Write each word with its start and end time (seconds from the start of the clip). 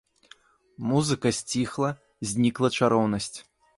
Музыка 0.93 1.31
сціхла, 1.39 1.91
знікла 2.33 2.67
чароўнасць. 2.81 3.35